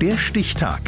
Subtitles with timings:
[0.00, 0.80] Der Stichtag.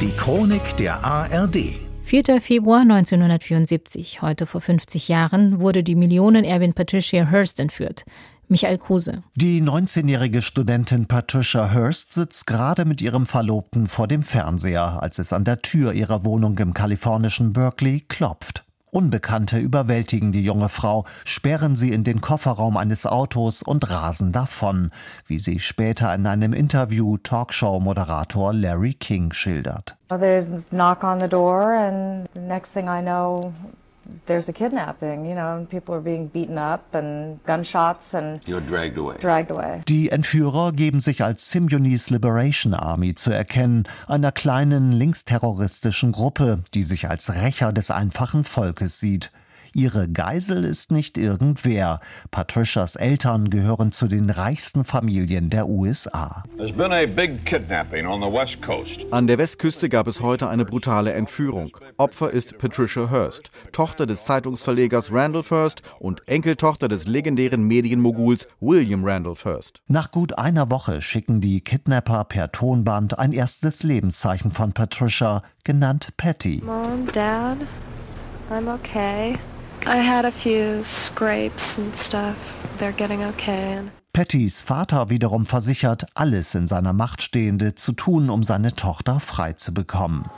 [0.00, 1.56] Die Chronik der ARD.
[2.04, 2.40] 4.
[2.40, 8.04] Februar 1974, heute vor 50 Jahren, wurde die Millionenerbin Patricia Hearst entführt.
[8.46, 9.24] Michael Kruse.
[9.34, 15.32] Die 19-jährige Studentin Patricia Hearst sitzt gerade mit ihrem Verlobten vor dem Fernseher, als es
[15.32, 18.64] an der Tür ihrer Wohnung im kalifornischen Berkeley klopft.
[18.94, 24.90] Unbekannte überwältigen die junge Frau, sperren sie in den Kofferraum eines Autos und rasen davon,
[25.24, 29.96] wie sie später in einem Interview Talkshow-Moderator Larry King schildert.
[30.10, 33.54] They knock on the door and the next thing I know
[34.26, 38.60] there's a kidnapping, you know, and people are being beaten up and gunshots and You're
[38.60, 39.16] dragged away.
[39.20, 39.82] dragged away.
[39.88, 46.82] Die Entführer geben sich als Symbionese Liberation Army zu erkennen, einer kleinen linksterroristischen Gruppe, die
[46.82, 49.30] sich als Rächer des einfachen Volkes sieht.
[49.74, 52.00] Ihre Geisel ist nicht irgendwer.
[52.30, 56.42] Patricias Eltern gehören zu den reichsten Familien der USA.
[59.10, 61.76] An der Westküste gab es heute eine brutale Entführung.
[61.96, 69.04] Opfer ist Patricia Hearst, Tochter des Zeitungsverlegers Randolph Hearst und Enkeltochter des legendären Medienmoguls William
[69.04, 69.80] Randolph Hearst.
[69.88, 76.10] Nach gut einer Woche schicken die Kidnapper per Tonband ein erstes Lebenszeichen von Patricia, genannt
[76.16, 76.62] Patty.
[76.64, 77.58] Mom, Dad,
[78.50, 79.38] I'm okay.
[79.86, 82.76] I had a few scrapes and stuff.
[82.78, 83.82] They're getting okay.
[84.14, 89.54] Pattys Vater wiederum versichert, alles in seiner Macht Stehende zu tun, um seine Tochter frei
[89.54, 90.28] zu bekommen.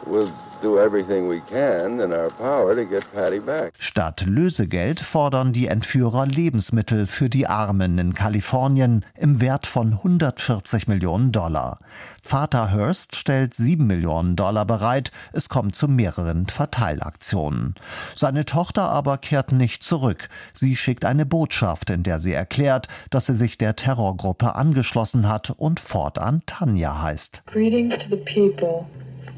[3.81, 10.87] Statt Lösegeld fordern die Entführer Lebensmittel für die Armen in Kalifornien im Wert von 140
[10.87, 11.81] Millionen Dollar.
[12.23, 15.11] Vater Hearst stellt 7 Millionen Dollar bereit.
[15.33, 17.75] Es kommt zu mehreren Verteilaktionen.
[18.15, 20.29] Seine Tochter aber kehrt nicht zurück.
[20.53, 25.51] Sie schickt eine Botschaft, in der sie erklärt, dass sie sich der Terrorgruppe angeschlossen hat
[25.51, 27.43] und fortan Tanja heißt.
[27.47, 28.87] Greetings to the people.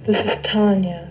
[0.05, 1.07] This is Tanya.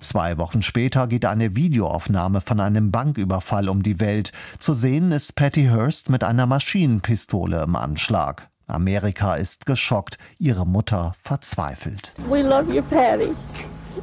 [0.00, 4.30] Zwei Wochen später geht eine Videoaufnahme von einem Banküberfall um die Welt.
[4.58, 8.48] Zu sehen ist Patty Hearst mit einer Maschinenpistole im Anschlag.
[8.68, 12.12] Amerika ist geschockt, ihre Mutter verzweifelt.
[12.28, 13.34] We love you, Patty,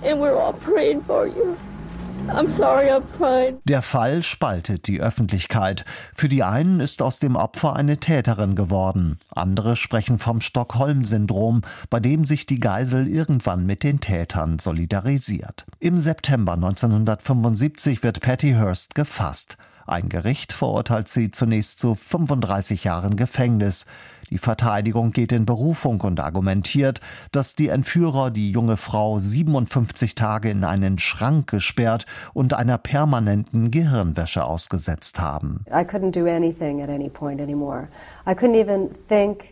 [0.03, 1.55] and we're all praying for you.
[2.29, 3.59] I'm sorry, I'm crying.
[3.65, 5.85] Der Fall spaltet die Öffentlichkeit.
[6.13, 9.19] Für die einen ist aus dem Opfer eine Täterin geworden.
[9.29, 15.65] Andere sprechen vom Stockholm-Syndrom, bei dem sich die Geisel irgendwann mit den Tätern solidarisiert.
[15.79, 19.57] Im September 1975 wird Patty Hearst gefasst.
[19.87, 23.85] Ein Gericht verurteilt sie zunächst zu 35 Jahren Gefängnis.
[24.31, 27.01] Die Verteidigung geht in Berufung und argumentiert,
[27.33, 33.71] dass die Entführer die junge Frau 57 Tage in einen Schrank gesperrt und einer permanenten
[33.71, 35.65] Gehirnwäsche ausgesetzt haben.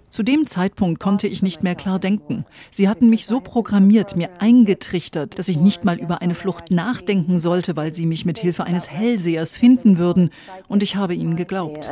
[0.10, 2.46] Zu dem Zeitpunkt konnte ich nicht mehr klar denken.
[2.72, 7.38] Sie hatten mich so programmiert, mir eingetrichtert, dass ich nicht mal über eine Flucht nachdenken
[7.38, 10.19] sollte, weil sie mich mit Hilfe eines Hellsehers finden würden.
[10.68, 11.90] Und ich habe ihnen geglaubt.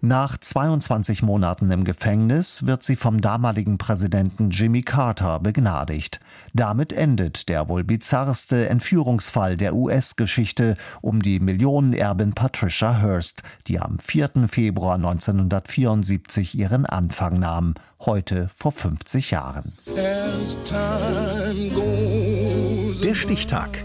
[0.00, 6.18] Nach 22 Monaten im Gefängnis wird sie vom damaligen Präsidenten Jimmy Carter begnadigt.
[6.54, 14.00] Damit endet der wohl bizarrste Entführungsfall der US-Geschichte um die Millionenerbin Patricia Hearst, die am
[14.00, 14.48] 4.
[14.48, 19.72] Februar 1974 ihren Anfang nahm, heute vor 50 Jahren.
[23.04, 23.84] Der Stichtag.